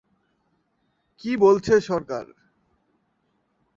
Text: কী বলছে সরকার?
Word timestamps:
কী 1.19 1.31
বলছে 1.37 1.73
সরকার? 1.81 2.25